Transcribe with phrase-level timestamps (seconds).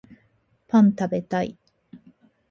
[0.67, 1.59] パン食べたい